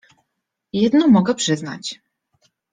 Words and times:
—Jedno 0.73 1.07
mogę 1.07 1.35
przyznać. 1.35 1.99